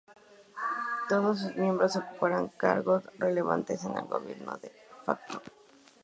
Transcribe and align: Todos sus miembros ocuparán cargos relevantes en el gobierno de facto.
Todos 1.09 1.41
sus 1.41 1.55
miembros 1.57 1.95
ocuparán 1.95 2.47
cargos 2.47 3.03
relevantes 3.19 3.83
en 3.85 3.95
el 3.99 4.05
gobierno 4.05 4.57
de 4.57 4.71
facto. 5.05 5.39